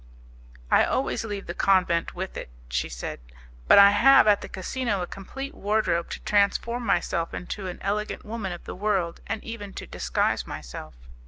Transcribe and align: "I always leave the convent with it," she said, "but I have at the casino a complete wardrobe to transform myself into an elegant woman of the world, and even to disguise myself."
"I 0.71 0.83
always 0.83 1.23
leave 1.23 1.45
the 1.45 1.53
convent 1.53 2.15
with 2.15 2.35
it," 2.35 2.49
she 2.69 2.89
said, 2.89 3.19
"but 3.67 3.77
I 3.77 3.91
have 3.91 4.25
at 4.25 4.41
the 4.41 4.49
casino 4.49 5.03
a 5.03 5.05
complete 5.05 5.53
wardrobe 5.53 6.09
to 6.09 6.19
transform 6.21 6.87
myself 6.87 7.35
into 7.35 7.67
an 7.67 7.77
elegant 7.83 8.25
woman 8.25 8.51
of 8.51 8.63
the 8.63 8.73
world, 8.73 9.21
and 9.27 9.43
even 9.43 9.73
to 9.75 9.85
disguise 9.85 10.47
myself." 10.47 10.95